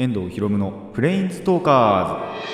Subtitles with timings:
[0.00, 2.44] 遠藤博夢のプレインストーカー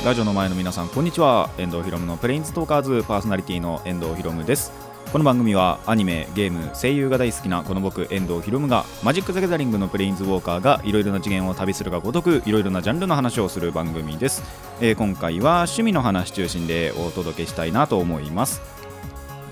[0.00, 0.06] ズ。
[0.06, 1.50] ラジオの前の皆さんこんにちは。
[1.58, 4.95] 遠藤博夢のプレインストーカーズパーソナリティの遠藤博夢です。
[5.16, 14.42] この番組はアニメ、ゲーム、声優が大好きなこの僕、遠藤ひろむがマジック・ザ・ギャザリングのプレインズ・ウォーカーがいろいろな次元を旅するがごとくいろいろなジャンルの話をする番組です、
[14.82, 18.60] えー今回は趣味の話中心でお届けしたいなと思います。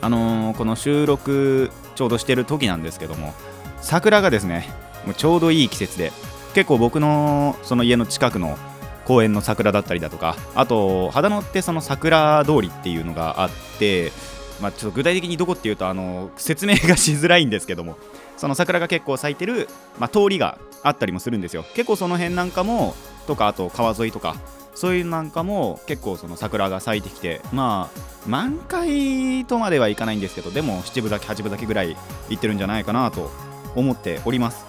[0.03, 3.33] あのーこの収録ちょうどしてる時なんですけども
[3.81, 4.69] 桜がですね
[5.07, 6.13] もうちょうどいい季節で
[6.53, 8.59] 結構僕のその家の近くの
[9.07, 14.13] 公園の桜だったりだとかあと秦野ってその桜通りっていうのがあって
[14.61, 17.97] まあ、ちょっと具体的にどこっていうとあの説明がしづらいんですけども
[18.37, 19.69] その桜が結構咲いてる、
[19.99, 21.65] まあ、通りがあったりもするんですよ。
[21.75, 22.95] 結構その辺なんかも
[23.27, 24.37] とかあと川沿いとか
[24.75, 31.97] そういうなんかも結構その桜が咲いてきてまあ満開とまではいかないんですけどでも七分咲き八分咲きぐらい
[32.29, 33.31] いってるんじゃないかなと
[33.75, 34.67] 思っております。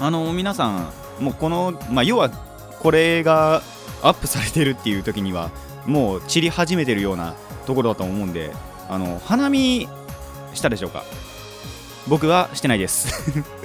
[0.00, 3.62] あの皆さんもうこの、まあ、要はこれが
[4.02, 5.50] アップされてるっていう時には
[5.86, 7.34] もう散り始めてるような
[7.66, 8.52] ところだと思うんで
[8.88, 9.88] あの花見
[10.54, 11.04] したでしょうか？
[12.08, 13.08] 僕はしてないです。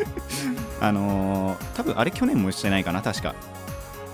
[0.81, 3.35] あのー多分あれ去年もしてないかな確か。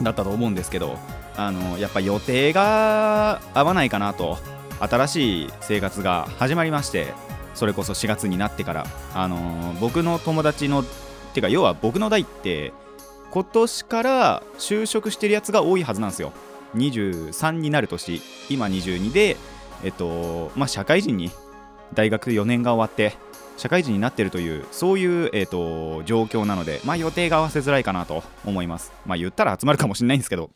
[0.01, 0.97] だったと思うんですけど
[1.35, 4.37] あのーやっぱ予定が合わないかなと
[4.79, 7.13] 新しい生活が始まりまして
[7.53, 10.83] それこそ4月になってからあのー僕の友達の
[11.33, 12.71] てか要は僕の代って
[13.31, 16.31] 今年から就職してるやつが多いはずなんですよ。
[16.75, 18.21] 23になる年。
[18.49, 19.37] 今22で
[19.83, 21.31] えっとまあ、社会人に
[21.93, 23.17] 大学4年が終わって
[23.57, 28.93] 社会人になってるというそういう、えっと、状況なので、まあ、予定が合わせづらいかなと思います。
[29.05, 30.49] まあ、言ったら集まるかもしれないんですけど、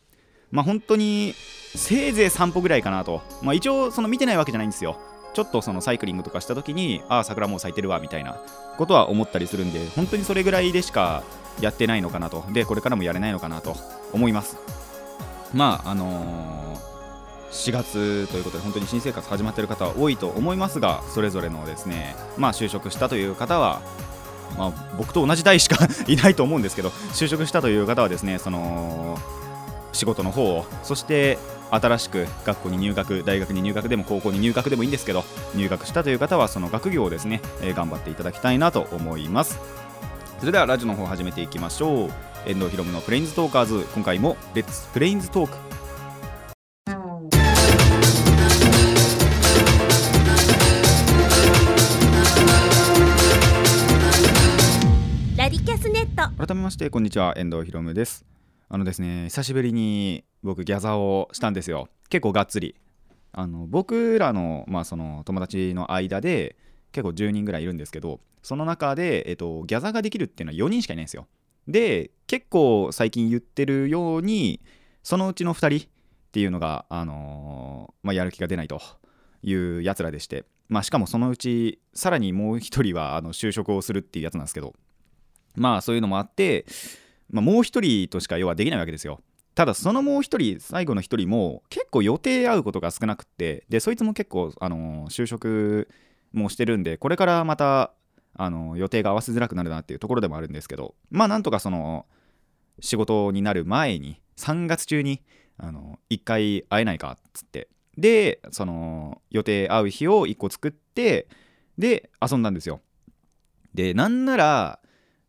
[0.51, 1.33] まあ、本当に
[1.75, 4.97] せいぜい散歩ぐらいかなと、まあ、一応その見てないわけじゃないんですよ。
[5.33, 8.39] ちょっとそのサイクリングとかした時にああ桜もう咲いてるわみたいな
[8.77, 11.23] ことは思ったりするんで本当にそれぐらいでしか
[11.59, 13.75] やってないのかなとでこれからもやれないのかなと
[14.11, 14.57] 思います
[15.55, 16.92] まああのー
[17.53, 23.81] 4月ということで本当に新生活始まっている方は多いと思いますがそれぞれのですねまあ就職したという方は
[24.57, 29.17] まあ僕と同じ代しか いないと思うんですけど就職したという方はですねその
[29.93, 31.37] 仕事の方をそして
[31.69, 35.23] 新しく学校に入学大学に入学でも高校に入学でもいいんですけど
[35.55, 39.59] 入学したという方はその学業をですね、えー頑張っていただきたいなと思います。
[40.39, 42.09] それではラジオの方始めていきましょう。
[42.45, 45.72] 遠藤ひろむのプレインズトーカーズ今回もレッツプレインズトーク
[56.63, 58.25] ましてこんにちは遠藤ひろむです。
[58.69, 61.89] あのですね久しぶりに僕ギャザーをしたんですよ。
[62.07, 62.75] 結構がっつり。
[63.33, 66.55] あの僕らの,、まあその友達の間で
[66.93, 71.27] 結構10人ぐらいいるんですけどその中で、えっと、ギャザーができるっていうのは4人しかいないんですよ。
[71.67, 74.61] で結構最近言ってるように
[75.01, 75.89] そのうちの2人っ
[76.31, 78.79] ていうのが、あのーまあ、やる気が出ないと
[79.41, 84.73] いうやつらでして、まあ、しかもそのうちさらにもう1人はあの就職をするっていうやつなんですけど
[85.55, 86.65] まあそういうのもあって、
[87.29, 89.21] まあ、もう一人としか要はできないわけですよ。
[89.55, 95.89] ただそのもう一人最後の一人も結構予定合うことが少なくってでそいつも結構、あのー就職
[96.31, 97.93] もしてるんでこれからまた、
[98.35, 102.07] あのー予定が合わせづらくなるなっていうところでもあるんですけどまあなんとかその
[102.79, 105.21] 仕事になる前に3月中に、
[105.57, 111.27] あのー、1回会えないかっつってでその予定合う日を1個作って
[111.77, 112.81] で遊んだんですよ。
[113.75, 114.79] でなんなら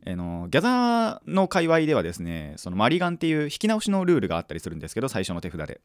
[0.06, 5.80] あのギャザーの界隈ではですねそのマリガンっていう引き直しのルールがあったりするんですけど最初の手札で。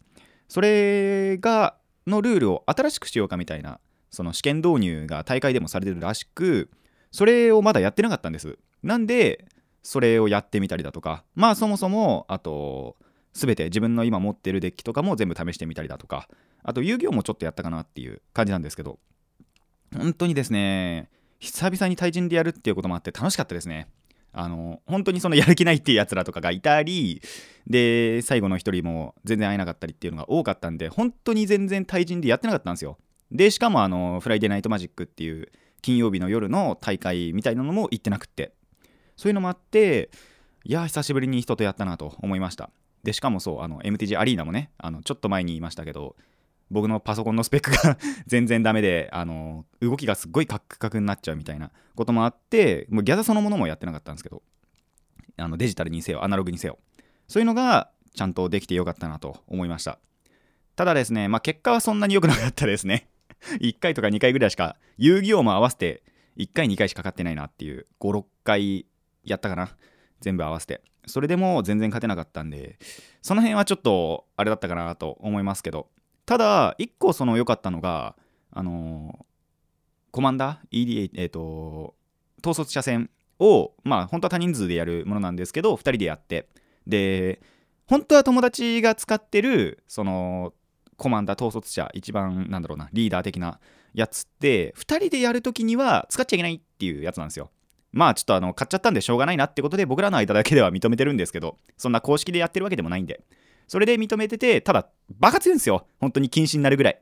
[0.47, 1.75] それが
[2.07, 3.79] のルールを新しくしようかみたいな
[4.09, 6.71] その試験導入が大会でもされてるらしく
[7.11, 8.57] それをまだやってなかったんです。
[8.83, 9.45] なんで
[9.83, 12.97] それをやってみたりだとかまあそもそもあと
[13.33, 16.27] 全て自分の今持ってるデッキとかも全部試してみたりだとか
[16.63, 18.99] あと遊戯王もちょっとやったかなっていう感じなんですけど
[19.95, 21.09] 本当にですね
[21.39, 23.87] 久々に対人でやるっていうこともあって楽しかったですね。
[24.31, 27.21] あの本当にそのやる気ないっていうやつらとかがいたり
[27.67, 32.97] で最後の一人も全然会えなかったりっていうのが多かったんで本当に全然対人でやってなかったんですよ。
[33.31, 38.53] でしかもあの Friday Night Magic っていう金曜日の夜の大会みたいなのも行ってなくって。
[39.19, 40.09] そういうのもあって
[40.63, 42.69] いや久しぶりに人とやったなと思いました。
[43.03, 46.15] でしかもそうあの MTG アリーナもねあのちょっと前に言いましたけど
[46.71, 54.43] 僕のパソコンのスペックが 全然ダメであの動きがすっごいカクカクになっちゃうみたいなこともあってもうギャザそのものもやってなかったんですけど
[55.37, 56.77] あのデジタルにせよアナログにせよ。
[57.27, 59.99] そういうのがちゃんとできてよかったなと思いました。
[60.75, 63.07] ただですね、まあ、結果はそんなに良くなかったですね。
[63.61, 66.03] 1回とか2回ぐらいしか遊戯王も合わせて
[66.37, 68.85] 1回2回しかかってないなっていう56回
[69.23, 69.75] やったかな。
[70.21, 70.81] 全部合わせて。
[71.05, 72.77] それでも全然勝てなかったんで
[73.21, 75.87] その辺はちょっとあれだったかなと思いますけど。
[76.29, 78.15] ただ1個その良かったのが
[78.51, 79.25] あの、
[80.11, 81.95] コマンダー？EDA えっ、ー、と
[82.45, 83.09] 統率車線
[83.39, 86.47] をまあ本当は多人数でやるものなんですけど2人でやって。
[86.85, 87.41] で
[87.87, 90.53] 本当は友達が使ってるその
[90.97, 93.59] コマンダー統率者一番なんだろうなリーダー的な
[93.95, 97.49] やつって2人でやるときには使っちゃいけないっていうやつなんですよ。
[97.91, 103.23] まあちょっとあの買っちゃったんでしょうがないなってことで僕らの間だけでは認めてるんですけどそんな公式でやってるわけでもないんで。
[103.69, 104.89] それで認めててただ
[105.19, 105.85] バカ強いんですよ。
[105.99, 107.01] 本当に禁止になるぐらい。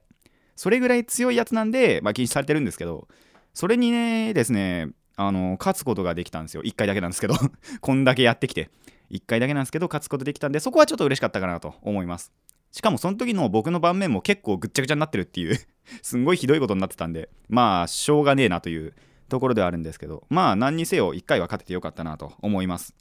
[0.58, 3.08] それぐらい強いやつなんで、まあ、禁止されてるんですけど
[3.54, 6.64] それにねですねあの勝つことができたんですよ。
[6.64, 7.36] 1回だけなんですけど。
[7.81, 8.69] こんだけやってきて。
[9.10, 12.34] 1回だけなんですけど勝つことできたんでそこはちょっと嬉しかったかなと思います。
[12.74, 15.58] しかもその時の僕の盤面も結構ぐっちゃぐちゃになってるっていう。
[16.04, 17.30] すんごいひどいことになってたんで。
[17.48, 18.94] まあしょうがねえなという
[19.30, 20.25] ところではあるんですけど。
[20.30, 22.94] まあ何にせよ1回は勝ててよかったなと思います。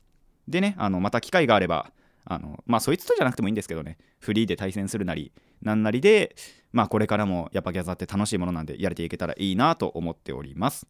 [0.47, 1.91] でねあのまた機会があれば
[2.27, 3.97] あのまあそいつとじゃなくてもいいんですけどね。
[4.19, 5.33] フリーで対戦するなり
[5.63, 6.37] なんなりで
[6.73, 10.87] まあこれからもやっぱギャザーって楽しいものなんでやれていけたらいいなと思っております。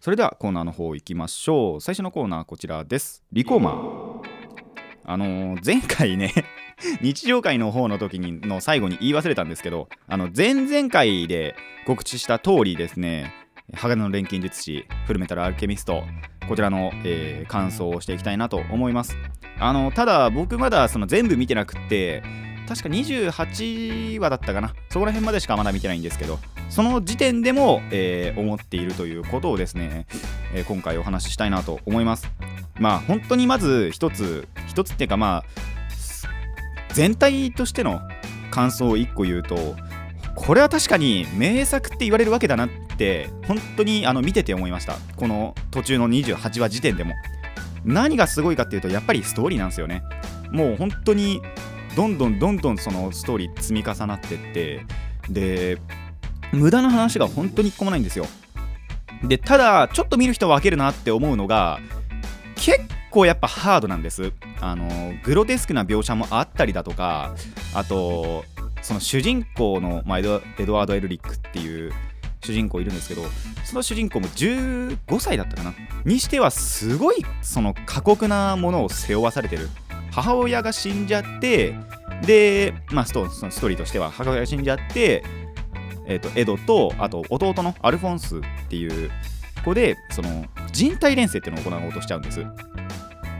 [0.00, 1.80] それではコーナーの方行きましょう。
[1.80, 3.24] 最初のコーナーこちらです。
[3.32, 4.38] リコーマー。
[5.04, 6.34] あのー、前回ね
[7.00, 11.56] 日常会の方の時にの最後に言い忘れたんですけどあの前々回で
[11.86, 13.32] 告知した通りですね
[13.74, 16.02] 鋼の錬金術師フルメタルアルケミスト
[16.46, 19.16] こちらの、えー、感想をしていきたいなと思います。
[19.60, 22.22] あのただ僕まだその全部見てなくって
[22.68, 24.74] 確か28話だったかな。
[24.90, 26.38] そこら辺までしかまだ見てないんですけど
[26.68, 30.06] その時点でも、えー、思っているということをですね、
[30.52, 32.30] えー、今回お話ししたいなと思います。
[32.78, 35.44] まあ本当にまず一つ一つっていうかまあ
[36.92, 38.00] 全体としての
[38.50, 39.76] 感想を1個言うと
[40.34, 44.96] これは確かに名作って言われるわけだなって本当にあの見てて思いました。
[45.16, 47.14] この途中の28話時点でも。
[47.88, 50.02] 何がすごいかっていうとやっぱりストーリーなんですよね。
[50.52, 51.40] もう本当に
[51.96, 54.84] どんどんどんどんそのストーリー積み重なってって
[55.28, 55.78] で
[56.52, 58.26] 無駄な話が本当に1個もないんですよ。
[59.24, 61.80] でただちょっと見る人は分けるなって思うのが
[62.56, 62.80] 結
[63.10, 64.32] 構やっぱハードなんです。
[64.60, 67.34] あのグロテスクな描写もあったりだとか
[67.74, 68.44] あと
[68.82, 71.92] その主人公の、まあ、エドワード・エルリックっていう
[72.40, 73.22] 主人公いるんですけど
[73.64, 75.74] その主人公も15歳だったかな？
[76.04, 79.68] にしてはすごいその過酷なものを背負わされてる。
[80.10, 81.74] 母親が死んじゃって
[82.22, 85.22] で、まあ、ストそのストーリーとしては母親が死んじゃって、
[86.06, 89.10] えーと、エドとあと弟のアルフォンスっていう
[89.64, 92.44] 子でその人体錬成っていうのを行おうとしちゃうんです。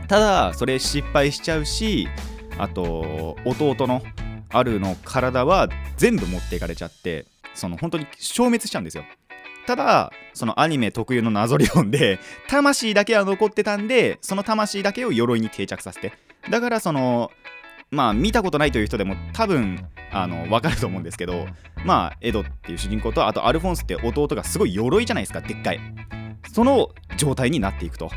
[0.07, 2.07] ただそれ失敗しちゃうし
[2.57, 4.01] あと弟の
[4.49, 5.67] アルの体は
[5.97, 7.25] 全部持っていかれちゃって
[7.59, 9.03] その本当に消滅しちゃうんですよ。
[9.67, 12.19] ただそのアニメ特有の謎理論で
[12.49, 16.13] 魂だけは残ってたんでその魂だけを鎧に定着させて。
[16.49, 17.31] だからその
[17.91, 21.47] まあ見たことないという人でも多分あの分かると思うんですけど
[21.85, 25.79] まあエドっていう主人公とあとアルフォンスって弟がすごい鎧じゃないですかでっかい。
[26.51, 28.09] その状態になっていくと。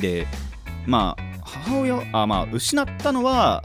[0.00, 0.26] で
[0.86, 3.62] まあ母親あまあ失ったのは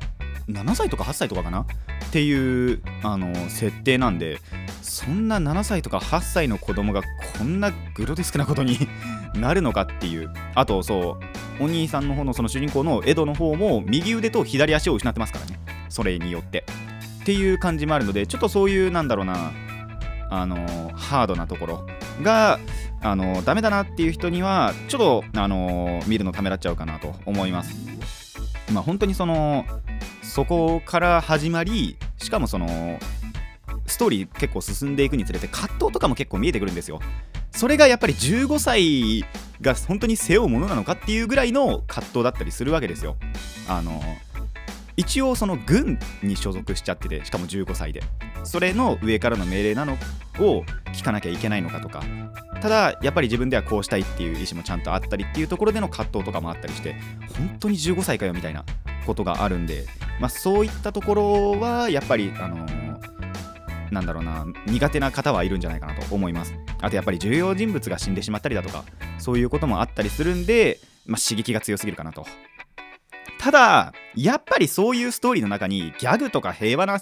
[0.49, 1.65] 7歳とか8歳とかかな？
[2.13, 4.37] っていうあの設定なんで
[4.83, 7.01] そんな7歳とか8歳の子供が
[7.39, 8.77] こんなグロテスクなことに
[9.33, 10.31] なるのかっていう。
[10.53, 11.17] あとそ
[11.59, 15.59] うお兄さんの方のその主人公のエドの方も右腕と左足を失ってますからね。
[15.89, 16.65] それによって。
[17.21, 19.51] っていう感じもあるのでちょっとそういうなんだろうな
[20.29, 21.87] あのハードなところ
[22.21, 22.59] が
[23.01, 27.73] あのダメだなっていう人にはちょっとあの見るのためらっちゃうかなと思います。
[28.71, 29.65] まあ本当にその
[30.21, 32.99] そこから始まりしかもその
[33.85, 36.99] ストーリー結構進んでいくにつれて葛藤とかも結構見えてくるんですよ。
[37.51, 39.25] それがやっぱり15歳
[39.61, 43.15] が本当に背負うものなのかっていうぐらいの葛藤だったりするわけですよ。
[43.67, 44.01] あの
[44.95, 48.03] 一応その軍に所属しちゃっててしかも15歳で。
[48.43, 49.93] それの上からの命令なの
[50.39, 52.03] を聞かなきゃいけないのかとか。
[52.61, 56.95] ただやっぱり自分ではこうしたいっていう意思もちゃんとあったりっていうところでの葛藤とかもあったりして
[57.37, 58.63] 本当に15歳かよみたいな
[59.05, 59.85] ことがあるんで、
[60.21, 66.53] まあ、そういったところはやっぱりあのー、なんだろうな苦手な方はいるんじゃないかなと思います。
[66.81, 68.85] あとやっぱり重要人物が死んでしまったりだとか
[69.17, 72.25] そういうこともあったりするんで、まあ、刺激が強すぎるかなと。
[73.43, 77.01] ただやっぱりそういうストーリーの中にギャグとか平和な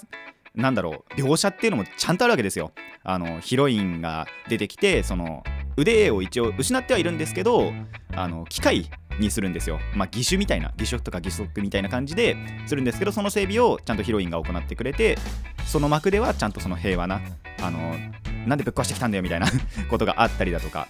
[0.56, 2.72] なんだろう描写っていうのもちゃんとあるわけですよ
[3.04, 5.44] あのヒロインが出てきてその
[5.76, 7.72] 腕を一応失ってはいるんですけど
[8.16, 9.78] あの機械にするんですよ。
[9.94, 12.34] まあ、義手みたいな、義手とか義足みたいな感じで
[12.66, 15.18] するんですけど、その整備をちゃんとヒロインが行ってくれて、
[15.66, 17.20] その幕ではちゃんとその平和な、
[17.60, 17.94] あの、
[18.46, 19.46] なんでぶっ壊してきたんだよみたいな
[19.90, 20.88] ことがあったりだとか、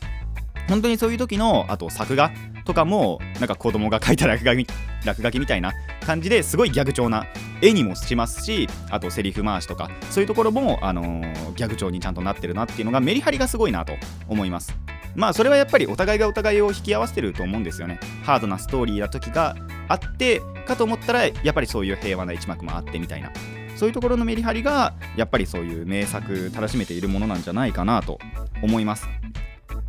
[0.69, 2.31] 本当にそういう時の、あと作画
[2.64, 4.66] とかも、なんか子供が描いた落書き
[5.04, 5.73] 落書きみたいな
[6.07, 7.26] 感じですごいギャグ調な
[7.61, 13.92] 絵にもしますし、あとセリフ回しとか、そういうところも、あのー、ギャグ調にちゃんとなってるなっていうのがメリハリがすごいなと
[14.28, 14.76] 思います。
[15.14, 18.00] まあそれはやっぱりお互いがお互いを引き合わせてると思うんですよね。
[18.25, 19.57] ハードなストーリーな時が
[19.88, 23.31] あってかと思ったらやっぱりそういう平和な一幕もあってみたいな
[23.76, 28.19] そういうところのメリハリがやっぱりそういう名作たらしめているものなんじゃないかなと
[28.62, 29.09] 思います。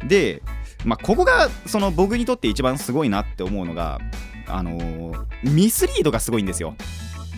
[0.07, 0.41] で、
[0.85, 3.99] まあ、ここがその僕にとって一番すごいなって思うのが、
[4.47, 6.75] あのー、ミスリードがすごいんですよ。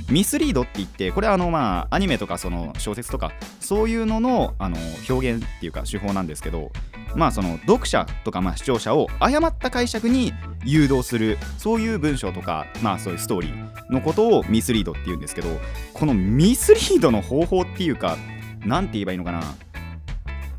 [0.09, 4.77] ミスリードって言ってこれはあのまあアニメとかその小説とかそういうののあの
[5.09, 6.71] 表現っていうか手法なんですけど
[7.15, 10.31] まあその読者とかまあ視聴者を誤った解釈に
[10.63, 15.49] 誘導するそういう文章とかまあそういうストーリーのことをミスリードって言うんですけど
[15.93, 18.17] このミスリードの方法っていうか
[18.63, 19.41] 何て言えばいいのかな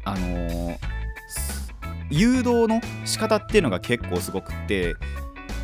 [0.04, 0.78] あのー、
[2.10, 4.96] 誘導の仕方っていうのが結構すごくって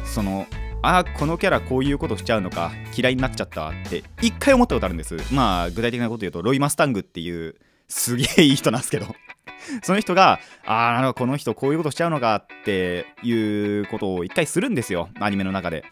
[0.04, 0.46] その
[0.82, 5.16] あこのキャラこういうことしちゃうのか嫌いになっちゃったって一回思ったことあるんです。
[5.32, 7.54] まあ具体的なこと言うとロイ・マスタングっていう
[7.88, 9.06] すげえいい人なんですけど。
[9.84, 15.84] その人がああこの人こういうことしちゃうのかっていうことを一回するんですよアニメの中で。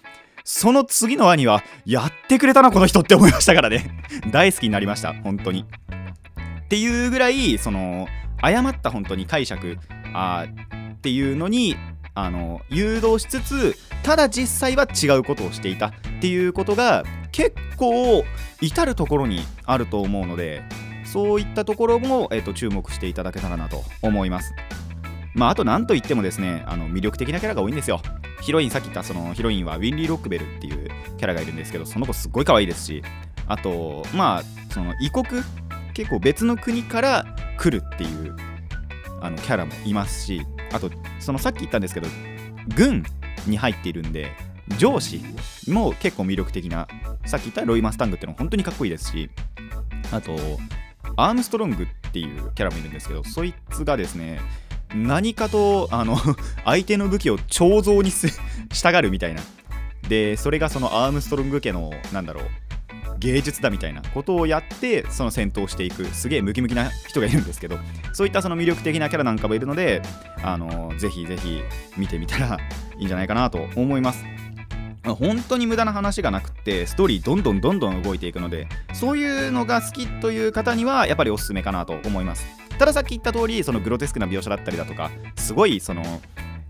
[0.42, 4.02] その次の兄はやってくれたなこの人って思いましたからね。
[4.33, 5.66] 大好きになりました本当に。
[6.64, 8.09] っていうぐらいその
[8.42, 9.78] 誤った本当に解釈
[10.14, 10.47] あ
[10.92, 11.76] っていうのに
[12.14, 18.25] あの誘導しつつただ実際は違うことをしていたっていうことが結構
[18.61, 20.62] 至る所にあると思うので
[21.04, 24.54] そういったところも、えーと、注目していただけたらなと思います。
[25.35, 28.00] まあ、あと何といってもですねあの魅力的なキャラが多いんですよ。
[28.40, 33.02] ヒロイン、さっき言ったそのヒロインはウィンリー・ロックベルっていうキャラがいるんですけど、その子すっごい可愛いですし、
[33.47, 35.42] あと、まあ、その異国、
[36.00, 37.26] 結構別の国から
[37.59, 38.35] 来るっていう
[39.21, 42.09] あのキャラもいますし、あと、そのさっき言ったんですけど、
[42.75, 43.04] 軍
[43.47, 44.33] に入っているんで
[44.78, 45.21] 上司
[45.69, 46.88] も結構魅力的な
[47.26, 49.30] さっき言ったロイ・マスタングっていうのは本当にかっこいいですし
[50.11, 50.37] あと
[51.16, 54.40] アームストロングっていうキャラもいるんですけどそいつがですね
[54.95, 56.16] 何かとあの
[56.64, 59.42] 相手の武器を彫像にしたがるみたいな。
[60.09, 62.45] でそれがそのアームストロング家のなんだろう
[63.21, 67.79] 芸術だみたいなことをやってその戦闘していくすげえムキムキな人がいるんですけど
[68.12, 70.03] そういったその魅力的なキャラなんかもいるので
[70.43, 71.62] あのぜひぜひ
[71.97, 72.59] 見てみたら
[72.99, 74.25] いいんじゃないかなと思います。
[75.03, 82.47] 本当に無駄な話がなくってストーリーどんどんどんどん動いていくのでそういうのが好きという方にはやっぱりおすすめかなと思います。
[82.79, 86.21] たださっき言った通りそのグロテスクな描写だったりだとかすごいその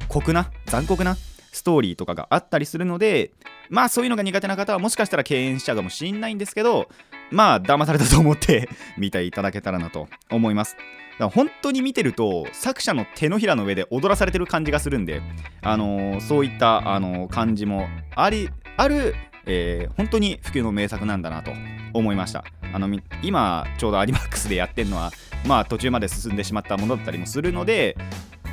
[0.09, 1.17] 酷な残酷な
[1.53, 3.33] ストーリーとかがあったりするので
[3.69, 6.89] まあそういうのが苦手な方はもしかしたら敬遠しちゃうかもしんないんですけど
[7.31, 10.77] まあ騙されたと思って 見ていただけたらなと思います。
[10.77, 10.85] だか
[11.25, 15.21] ら本当に見てると作者の手のひらの上で踊らされてる感じがするんで、
[15.61, 19.15] あのー、そういった、あのー、感じもありある、
[19.45, 21.53] えー、本当に普及の名作なんだなと
[21.93, 22.45] 思いました。
[22.73, 22.89] あの
[23.23, 25.13] 今ちょうどアニマックスでやってるのは
[25.47, 27.97] まあ途中まで進んでしまったものだったりもするので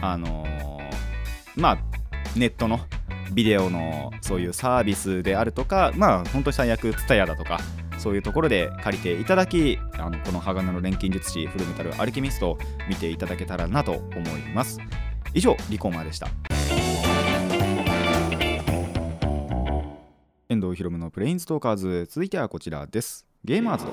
[0.01, 0.45] あの
[1.55, 1.96] まあ
[2.39, 2.79] ネットの
[3.33, 7.59] ビデオのそういうサービスであるとかまあ本当に最悪ツタヤだとか
[7.97, 14.79] そういうところで借りていただきあのこの鋼の錬金術師フルメタルアルケミストを見ていただけたらなと思います。
[15.33, 16.27] 以上リコーマーでした。
[20.49, 23.25] 遠藤ひろむのプレインストーカーズ続いてはこちらです。
[23.43, 23.85] ゲーマーズ。
[23.85, 23.91] ド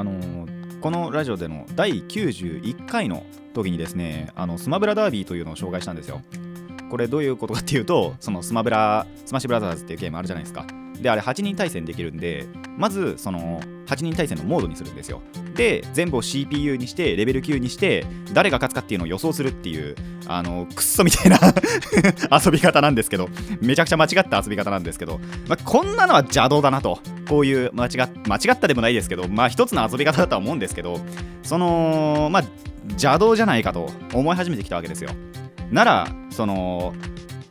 [0.00, 3.24] あのー、このラジオでの第91回の
[3.54, 6.20] 時にですねあのスマブラダービーというのを紹介したんですよ。
[6.94, 10.64] これどういうことかっていうとそのスマブラスマッシュブラザーズっていうゲームあるじゃないですか。
[11.02, 12.46] であれ8人対戦できるんで
[12.78, 15.20] まずその8人対戦のモードにするんですよ。
[15.56, 19.96] で全部を CPU にしてレベル9にして誰が勝つかっていうのを予想するっていう
[20.28, 21.40] あのクッソみたいな
[22.30, 23.28] 遊び方なんですけど
[23.60, 27.00] めちゃくちゃ間違った遊び方なんですけど、まあ、こんなのは邪道だなと。
[27.28, 31.00] こういう間違間違ったでもないですけどまあ一つの遊び方だとは思うんですけど
[31.42, 32.44] そのまあ
[32.90, 35.10] 邪道じゃないかと思い始めてきたわけですよ。
[35.70, 36.94] ならその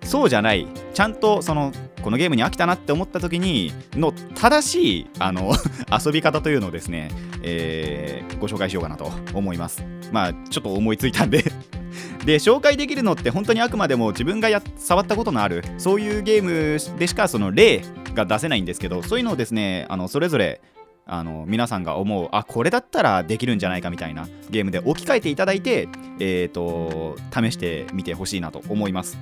[0.04, 5.54] そうじゃないちゃんとそのこのゲームに飽きたなって思った時にの正しいあの
[6.06, 7.10] 遊び方というのをですね、
[7.42, 9.86] えー、ご紹介しようかなと思います。
[10.12, 11.44] まあちょっと思いついたんで。
[12.26, 17.82] で紹介できるのって本当にあくまでも自分がや触ったことのあるそういうゲームでしかその例
[18.16, 20.62] が出せないんですけどそういうのをですねあのそれぞれ
[21.06, 29.18] あの皆さんが思うあこれだったらできるんじゃないかみたいなゲームで置き換えていただいて、えーと試してみてほしいなと思います。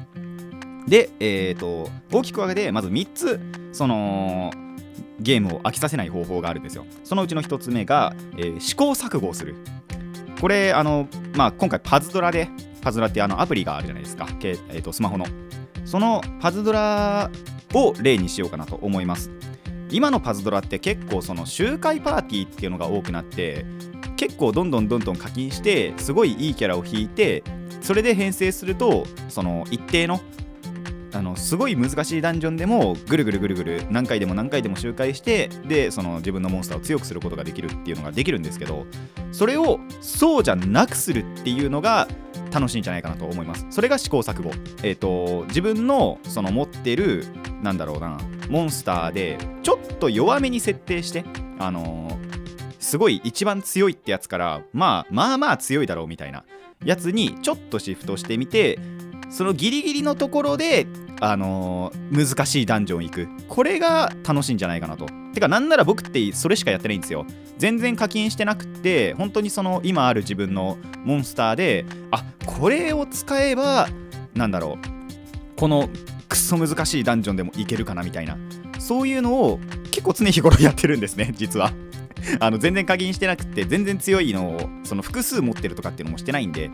[0.88, 3.40] で、えーと、大きく分けてまず3つ
[3.72, 4.52] その
[5.20, 6.86] ゲームを飽きさせない方法があるんですよ。
[7.04, 9.56] そのうちの1つ目が、えー、試行錯誤をする。
[10.40, 12.50] これあの、まあ、今回パズドラで
[12.82, 15.26] パズドラってあのアプリがあるじゃないですか、えーとスマホの。
[15.86, 17.30] そのパズドラ
[17.74, 19.32] を例にしようかなと思います。
[19.92, 23.66] 今のパズドラって結構その周回パーティーっていうのが多くなって
[24.16, 27.44] 結構どんどんどんどん課金してすごいいいキャラを引いて
[27.82, 30.22] それで編成するとその一定の
[31.14, 38.86] あのすごい難しいダンジョンでもぐるぐるぐるぐる何回でも何回でも周回してでその自分のモンスターを強くすることができるっていうのができるんですけど
[39.34, 42.08] それをそうじゃなくするっていうのが
[42.52, 43.66] 楽しいんじゃないかなと思います。
[43.70, 44.52] それが試行錯誤。
[44.84, 47.26] えっ、ー、と自分のその持ってる
[47.64, 48.18] なんだろうな
[48.52, 51.24] モンスターでちょっと弱めに設定して
[51.58, 56.44] あのー、すごい一番強いってやつからまあまあまあ強いだろうみたいな
[56.84, 58.78] やつにちょっとシフトしてみて
[59.32, 60.86] そのギリギリのところで、
[61.22, 63.30] あのー、難しいダンジョン行く。
[63.48, 65.08] これが楽しいんじゃないかなと。
[65.34, 67.26] てかなんなら僕ってそれしかやってないんですよ。
[67.58, 73.88] 全然課金してなくって本当にその今ある自分のモンスターであこれを使えば
[74.36, 75.58] なんだろう。
[75.58, 75.90] この
[76.32, 78.38] クソ難しいダンジョンでもいけるかなみたいな。
[78.80, 79.60] そういうのを
[79.92, 81.74] 結構常日頃やってるんですね 実は。
[82.40, 86.70] あの全然課金してなくて全然強いのをその複数持ってるとかっていうのもしてないんで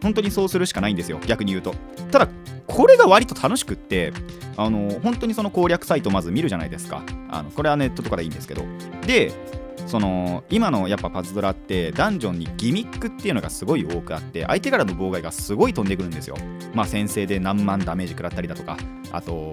[0.00, 1.74] 本当にそうするしかないんですよ逆に言うと。
[2.10, 2.28] ただ
[2.66, 4.14] これが割と楽しくって
[4.56, 7.02] あの本当にその攻略サイトまず見るじゃないですか。
[7.28, 8.64] あのこれはネットとかでいいんですけど。
[9.06, 9.32] で
[9.86, 16.36] その今のやっぱパズドラってダンジョンにギミックっていうのがすごい多くあって相手からの妨害がすごい飛んでくるんですよ。
[16.74, 18.76] まあ先制で何万ダメージ食らったりだとか
[19.12, 19.52] あと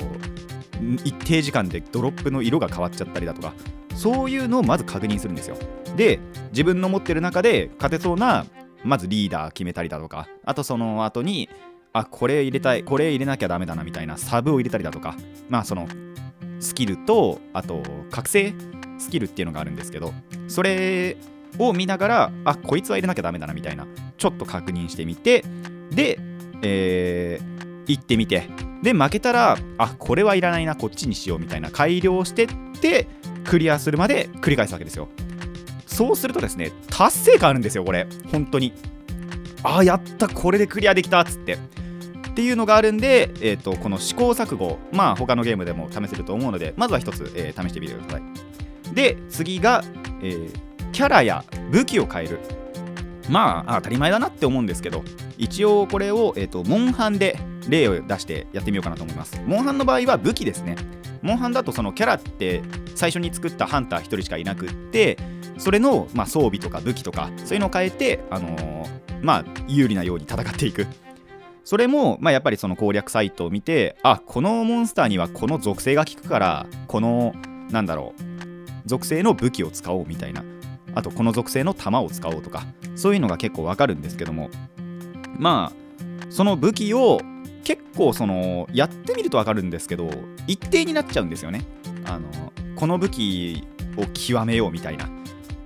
[1.04, 3.54] 一定時間でドロップの色が変わっちゃったりだとか
[3.96, 5.58] そういうのをまず確認するんですよ。
[5.96, 6.20] で
[6.52, 8.46] 自分の持ってる中で勝てそうな
[8.84, 11.50] まずリーダー決めたりだとかあとその後に
[11.94, 15.16] あこれ入れたいこれ入れなきゃダメだなみたいなサブを入れたりだとか
[15.50, 15.88] まあその
[16.60, 18.54] スキルとあと覚醒
[19.02, 20.14] スキルっていうのがあるんですけど
[20.48, 21.18] それ
[21.60, 23.88] を見ながらあこいつは入れなきゃダメだなみたいな
[24.18, 25.44] ちょっと確認してみて
[25.92, 26.20] で、
[26.62, 28.48] えー、行ってみて
[28.82, 32.48] で負けたらあこれはいらないなこっちにしようみたいな改良してっ
[32.80, 33.08] て
[33.44, 35.10] クリアするまで繰り返すわけですよ。
[35.86, 38.08] そうするとですね達成感あるんですよこれ。
[38.32, 38.74] 本当に。
[39.64, 41.58] ああやったこれでクリアできたっつって。
[42.32, 48.22] っていうのがあるんで、えーと、この試行錯誤まあ他のゲームでも試せると思うのでまずは一つ、えー、試してみてください。
[48.94, 49.84] で次が、
[50.22, 52.40] えー、キャラや武器を変える。
[53.30, 55.04] まあ当たり前だなって思うんですけど
[55.38, 59.42] 一応これを、えーと、モンハンで例を出してやってみようかなと思います。
[59.46, 60.76] モンハンの場合は武器ですね。
[61.22, 62.62] モンハンだとそのキャラって
[62.96, 65.18] 最初に作ったハンター1人しかいなくって
[65.58, 68.90] それの、まあ、装備とか武器とかそういうのを変えて、あのー、
[69.22, 70.88] まあ、有利なように戦っていく。
[71.64, 77.34] それも、まあ、やっぱりその攻略サイトを見てあこのモンスターにはこの属性が効くからこの
[77.70, 78.31] なんだろう
[78.86, 80.44] 属性の武器を使おうみたいな。
[80.94, 82.66] あとこの属性の弾を使おうとか。
[82.96, 84.50] そういうのが結構わかるんですけども。
[85.38, 87.20] まあその武器を
[87.64, 90.10] 結構そのやってみるとわかるんですけど
[90.48, 91.66] 一定になっちゃうんですよね。
[92.06, 93.64] あのこの武器
[93.98, 95.10] を極めようみたいな。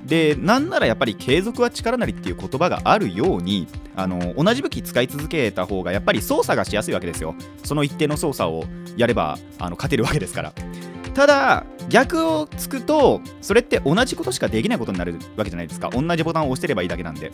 [0.05, 7.33] でなんならやっぱり継続は力なりっていう言葉があるようにあの同じ武器使い続けた方がやっぱり操作がしやすいわけですよ。
[7.63, 8.65] その一定の操作を
[8.97, 10.53] やればあの勝てるわけですから。
[11.13, 15.89] ただ逆をつくとそれって同じことしかできないことになるわけじゃないですか。
[15.89, 17.27] 同じボタンを押してればいいだけなんで。
[17.27, 17.31] っ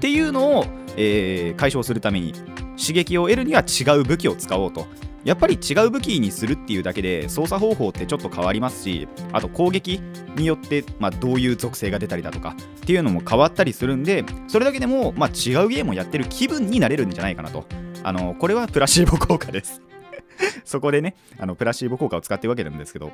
[0.00, 2.32] ていうのを、えー、解消するために
[2.76, 4.86] 刺激を得るには違う武器を使おうと。
[5.24, 10.00] やっぱり違う武器にするっていうだけで操作方法ってちょっと変わりますしあと攻撃
[10.36, 17.64] によって、まあ、どういう属性が出たりだとかっていうのも変わったりするんでそれだけでも、まあ、違うゲームをやってる気分になれるんじゃないかなと。
[18.04, 19.80] あのこれはプラシーボ効果です。
[20.64, 23.12] そこでねあのプラシーボ効果を使ってるわけなんですけど。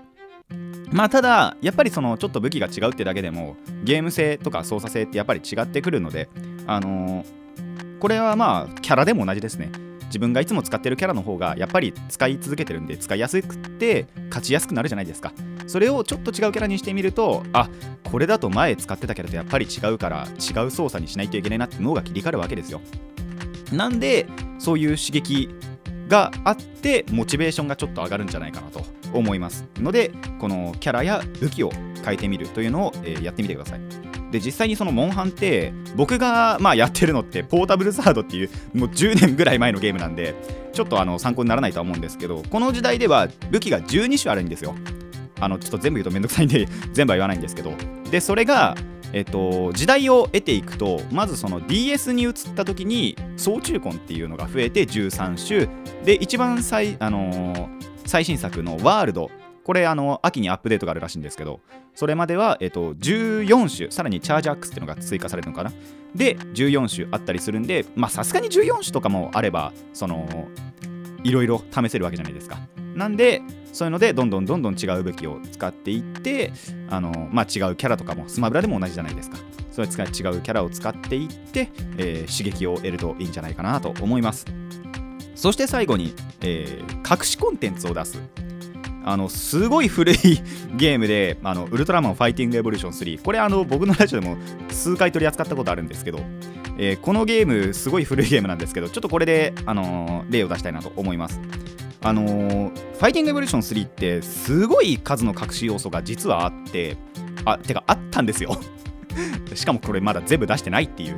[0.91, 6.29] まあただやっぱりそのちょっと武器が違うってだけでもゲーム性とか操作性ってやっぱり違ってくるので
[6.67, 9.71] あのー、これはまあキャラでも同じですね。
[10.09, 15.33] 自分がいつも使ってるキャラの方がやっぱり使い続けてるんで使いやすくて勝ちやすくなるじゃないですか。
[15.67, 17.69] それをちょっと違うキャラにしてみるとあ
[18.11, 22.81] これだと前使ってたキャラとやっぱり違うから違う操作にしないといけないなって脳が切り替わるわけですよ。
[23.71, 24.27] なんで
[24.59, 25.51] そういう刺激
[26.09, 28.83] があってモチベーションがちょっと上がるんじゃないかなと。
[29.13, 31.71] 思いますのでこのキャラや武器を
[32.05, 33.81] 変えてみるというのを、えー、やってみてください。
[34.31, 40.35] で実際にそのモンハンって僕がまあやってるのってポータブルサードっていうもう10年ぐらい前のゲームなんで
[40.73, 44.75] ちょっとあの参考にならないとは思うんですけどこの時代では武器が12種あるんですよ。
[45.41, 47.73] あのちょっと全部言うとめんどくさいんで 全部は言わないんですけど。
[48.11, 48.77] でそれが
[49.15, 56.05] えっと、時代を得ていくとまずその DS に移った時に総中婚っていうのが増えて13種。
[56.05, 59.31] で一番最,、あのー最新作のワールド。
[59.65, 61.61] これあの秋にアップデートがあるらしいんですけど
[61.95, 65.71] それまでは、えっと、14種さらにチャージアックスっていうのが追加されるのかな？
[66.15, 70.49] で14種あったりするんでまあさすがに14種とかもあればその
[71.23, 72.57] いろいろ試せるわけじゃないですか。
[72.95, 73.43] なんで
[73.75, 76.51] そういうのでどんどんどんどん違う武器を使っていって
[76.89, 79.37] あの、まあ、違うキャラとかもスマブラでも同じじゃないですか。
[79.71, 84.47] それ使い違うキャラを使っていって、えー刺激を得るといいんじゃないかなと思います。
[85.39, 88.21] そして最後に、えー隠しコンテンツを出す。
[89.05, 90.17] あのすごい古い
[90.77, 94.37] ゲームであのウルトラマンファイティングエボリューション3これあの僕のラジオでも
[94.69, 96.21] 数回取り扱ったことあるんですけど、
[96.77, 101.41] えーこのゲームすごい古いゲームなんですけどちょっとこれで、あのー例を出したいなと思います。
[102.03, 106.97] あのーファイティングエボリューション3ってすごい数の隠し要素が実はあって
[107.47, 108.59] あてかあったんですよ。
[109.55, 111.17] しかもこれまだ全部出してないっていう。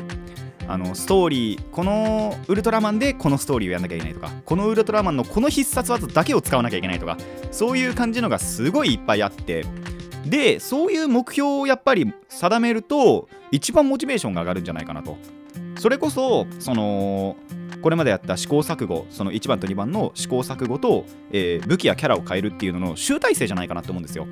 [0.72, 7.18] あのストーリーこのウルトラマンでこのストーリーをやんなきゃいけないとかこのウルトラマンのこの必殺技だけを使わなきゃいけないとか
[7.50, 9.64] そういう感じのがすごいいっぱいあって
[10.24, 15.16] でそういう目標をやっぱり定めると一番モチベーションが上がるんじゃないかなと。
[15.78, 17.36] それこそその
[17.82, 24.26] これまでやった試行錯誤その1番と2番の試行錯誤と、えー武器やキャラを変えるっていうのの集大成じゃないかなと思うんですよ。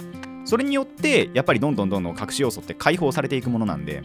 [0.44, 4.02] それによってやっぱりどんどんどんどん隠し要素って解放されていくものなんで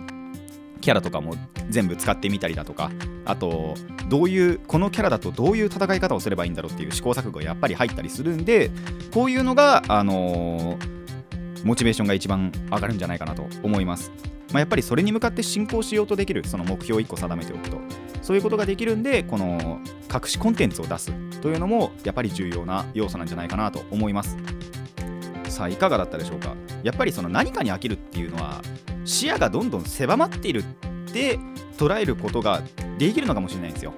[0.83, 1.35] キャラとかも
[1.69, 2.91] 全部使ってみたりだとか
[3.25, 3.75] あと
[4.09, 8.69] どういうこのキャラだとどういう戦い方をすればいいんだろうっていう試行錯誤がやっぱり入ったりするんで
[9.13, 10.93] こういうのがあのー
[11.63, 14.11] モチベーションが一番上がるんじゃないかなと思います、
[14.51, 17.77] まあ、やっぱりそれに向かって進行しようとできるその目標を1個定めておくと
[18.21, 19.79] そういうことができるんでこの
[20.13, 24.37] 隠しコンテンツを出すというのもやっぱり重要な要素なんじゃないかなと思います。
[25.53, 26.55] さあいかがだったでしょうか？
[26.81, 28.61] やっぱりその何かに飽きるっていうのは
[29.05, 30.63] 視野がどんどん狭まっているっ
[31.13, 31.37] て
[31.77, 32.61] 捉えることが
[32.97, 33.93] できるのかもしれないんですよ。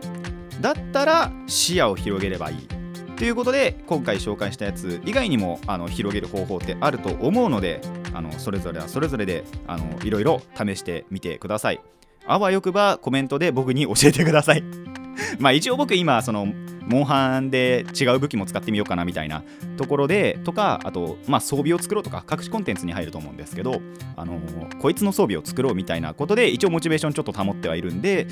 [0.59, 2.67] だったら視野を広げればいい。
[3.15, 7.79] ということで今回紹介したやつ以外にもあの広げる方法ってあると思うので
[8.13, 11.81] あのそれぞれはそれぞれであのいろいろ試してみてください。
[12.27, 14.63] あわよくばコメントで僕に教えてください。
[15.39, 16.47] まあ一応僕今その
[16.87, 19.43] モンハンで違う武器も使ってみようかなみたいな
[19.77, 23.81] ところでとかあとまあ装備を作ろうとか隠しコンテンツに入ると思うんですけど
[24.15, 24.39] あの
[24.79, 28.27] こいつの装備を作ろうみたいなことで一応モチベーションちょっと保ってはいるんで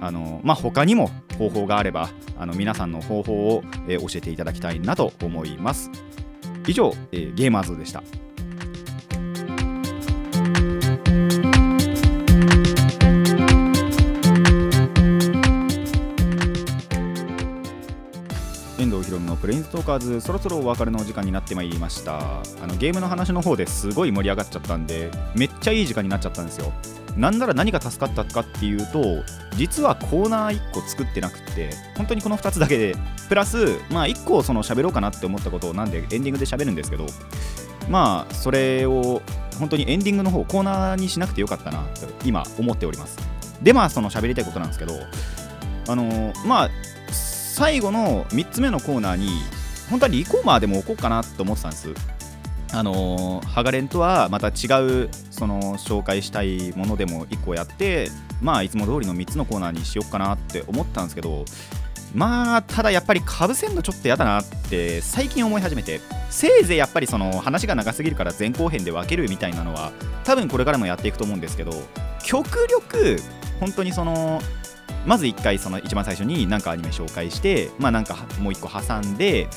[0.00, 5.90] あのまあ他にも方法があればあの皆さんの方法を、え教えていただきたいなと思います。
[6.66, 8.02] 以上、えーゲーマーズでした。
[18.78, 22.40] 遠藤ひろのプレインズトーカーズそろそろお別れのお時間になってまいりました。
[22.62, 26.72] あのゲームの話の方ですごい盛り上がっちゃったんでめっちゃいい時間になっちゃったんですよ。
[27.16, 29.24] なんなら何が助かったかっていうと
[29.56, 32.94] 実はコーナー1個作ってなくって本当にこの2つだけで
[33.30, 37.06] プラスまあ1個その喋ろうかなって思ったことをなんでエンディングで喋るんですけど
[37.88, 39.22] まあそれを
[39.58, 43.16] 本当にエンディングの方コーナーにしなくてよかったなと今思っております。
[43.62, 44.92] でまあその喋りたいことなんですけど
[45.88, 46.70] あのまあ
[47.56, 49.30] 最後の3つ目のコーナーに
[49.88, 51.88] 本当はリコーマーでも置こうかなと思ってたんです。
[52.70, 58.10] あのハガレンとはまた違うその紹介したいものでも1個やって
[58.42, 61.46] まあいつも通りの3つのコーナーにしようかなって思ったんですけど
[62.14, 69.92] まあただやっぱりかぶせんのちょっとやだなって最近思い始めてせいぜいやっぱりその話が長すぎるから前後編で分けるみたいなのは
[70.24, 71.72] 多分これからもやっていくと思うんですけど
[72.22, 73.16] 極力
[73.60, 74.42] 本当にその
[75.06, 79.48] まず1回その一番最初に何かアニメ紹介してまあなんかもう1個挟んで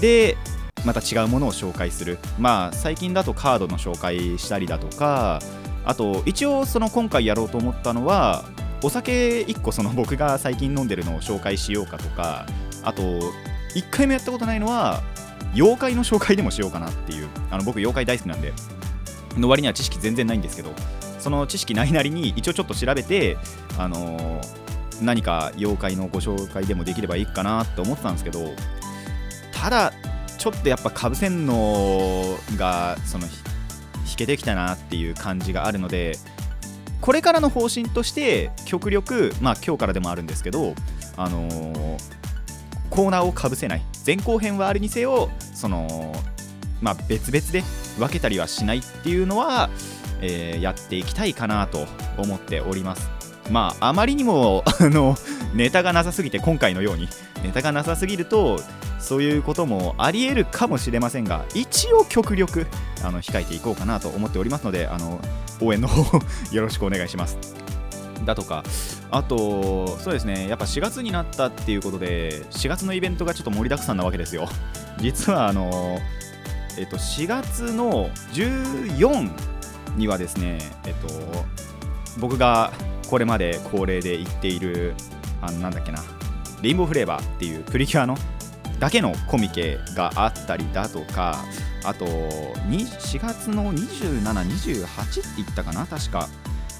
[0.00, 0.36] で
[0.84, 2.18] また違うものを紹介する。
[2.38, 5.40] まあ最近だとカードの紹介したりだとか
[5.84, 8.44] あと一応その今回やろうと思ったのは
[8.82, 12.46] お酒1個その僕が最近飲んでるのを紹介しようかとか
[12.82, 15.02] あと1回もやったことないのは
[15.54, 17.28] 妖怪の紹介でもしようかなっていう。
[17.50, 18.52] あの僕妖怪大好きなんで
[19.36, 20.72] の割には知識全然ないんですけど
[21.18, 23.36] その知識ないなりに一応ちょっと調べて
[23.78, 24.61] あのー
[25.02, 28.52] 何か妖怪のご紹介でもできればいいかなって思ってたんですけど
[29.52, 29.92] ただ
[30.38, 36.18] ちょっとやっぱかぶせんのがその引けてきたなっていう感じがあるので
[37.00, 40.74] これからの方針として極力まあ今日からでもあるんですけど
[41.16, 41.98] あのー
[42.90, 43.82] コーナーをかぶせない。
[44.06, 46.14] 前後編はあるにせよその
[46.82, 47.62] まあ別々で
[47.98, 49.70] 分けたりはしないっていうのは、
[50.20, 51.86] えーやっていきたいかなと
[52.18, 53.21] 思っております。
[53.52, 55.16] まああまりにも あの
[55.54, 57.08] ネタがなさすぎて今回のように
[57.44, 58.60] ネタがなさすぎると
[58.98, 62.66] そういうこともありえるかもしれませんが一応極力
[63.04, 65.20] あの控えていこうかなと思っておりますのであの
[65.60, 66.18] 応援の方
[66.50, 67.36] よろしくお願いします。
[68.24, 68.62] だとか
[69.10, 74.48] あとそうですねやっぱ4月になったっていうことで4月のイベントがちょっと盛りだくさんなわけですよ。
[74.98, 75.98] 実はあの
[76.78, 79.30] えっと4月の14
[79.96, 81.44] にはですねえっと
[82.18, 82.72] 僕が
[83.12, 84.94] これまで恒例で言っている
[85.42, 86.02] あのなんだっけな
[86.62, 88.16] レインボーフレーバーっていうプリキュアの
[88.78, 91.44] だけのコミケがあったりだとか
[91.84, 96.26] あと4月の2728って言ったかな確か。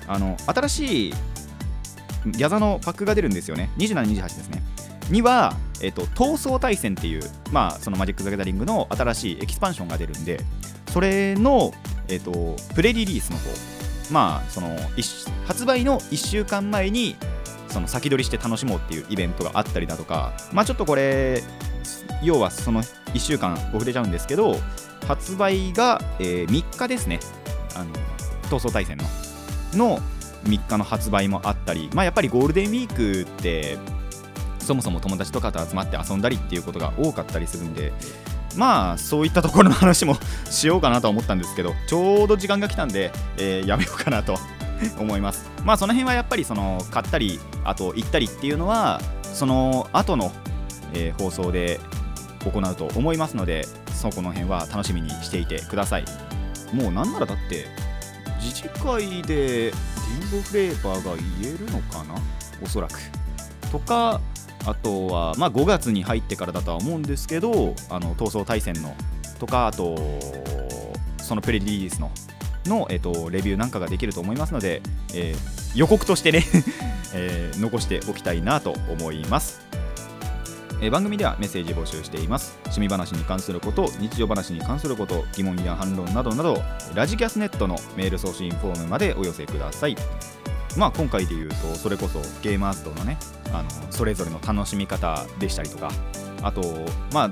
[0.06, 1.14] あの新しい
[2.24, 3.70] ギャザのパックが出るんですよね。
[3.76, 4.62] 2728ですね。
[5.10, 10.40] には、えっと、闘争対戦っていう、まあ、そのマジック・ザ・ギャザリングの新しいエキスパンションが出るんで
[10.88, 11.72] それの、
[12.08, 13.71] えっと、プレリリースの方
[14.12, 14.76] まあその
[15.46, 17.16] 発売の1週間前に
[17.68, 21.42] その先取りして楽しもうっていうイベントがあったりだとかまあちょっとこれ
[22.22, 24.56] 要はその1週間遅れちゃうんですけど
[25.08, 27.18] 発売が、えー、3日ですね。
[27.74, 27.92] あの
[28.48, 29.04] 闘争対戦の
[29.74, 29.98] の
[30.44, 33.78] 3日の発売もあったり、まあ、やっぱりゴールデンウィークって
[34.58, 37.92] そもそも友達とかと集まって遊んだりっていうことが多かったりするんで
[38.56, 40.16] まあそういったところの話も
[40.50, 44.38] しようかなと思ったんですけどちょうど時間が来たんで、えー、やめようかなと
[44.98, 45.50] 思います。
[45.64, 50.32] まあその辺はやっぱりその買ったりあと行ったりっていうのはその後の、
[50.92, 51.80] えー、放送で
[52.44, 56.04] 行うと思いますのでそこの辺は楽しみにしていてください。
[56.72, 57.66] もうなんならだって
[58.40, 62.14] 自治会でリンゴフレーバーが言えるのかな？
[62.62, 62.98] おそらく。
[63.70, 64.20] とか
[64.66, 68.94] あとは、まあ、5月に入ってからだとは思うんですけどあの闘争対戦の
[69.38, 69.96] とかあと
[71.18, 72.10] そのプレリリースの
[72.66, 74.82] の、えーと、レビューなんかができると思いますので、
[75.14, 76.44] えー、予告としてね
[77.14, 79.60] えー、残しておきたいなと思います。
[80.80, 86.60] えー、番組ではメッセージ募集しています趣味話に関すること日常話に関すること疑問や反論などなど
[86.92, 89.96] ラジキャスネットのメール送信フォームまでお寄せください
[90.76, 93.18] まあ今回で言うとそれこそゲーマーズとのね
[93.52, 95.90] あのそれぞれの楽しみ方でしたりとか
[96.42, 96.62] あと
[97.12, 97.30] まあ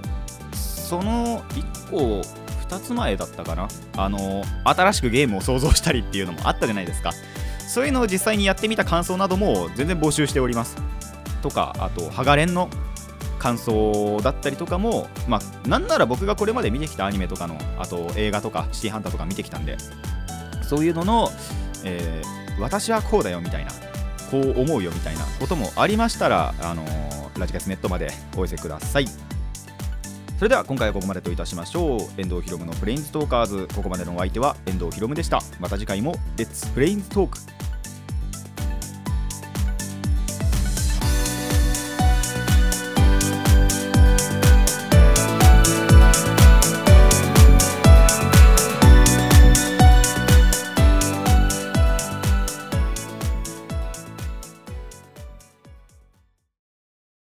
[0.57, 2.21] その1個
[2.69, 3.69] 2つ前だったかな？
[3.97, 7.13] あの新しくゲームを創造したりっていうのもあったじゃないですか。
[7.69, 10.77] そういうのを実際にやってみた感想なども全然募集しております。
[11.43, 12.69] とかあとハガレンの
[13.39, 19.79] 感想だったりとかもまあなんなら僕がこれまで見てきたアニメとかのあと映画とかシティハンターとか見てきたんで
[20.63, 21.31] そういうのの、
[21.85, 23.71] えー、私はこうだよみたいな
[24.31, 29.09] こう思うよみたいなこともありましたら、あのー、ラジカスネットまでお寄せください。
[30.39, 32.01] それでは今回はここまでといたしましょう。
[32.17, 35.41] 遠藤ひろむのプレインズトーカーズここまでのお相手は遠藤ひろむでした。
[35.59, 37.39] また次回もレッツプレインズトーク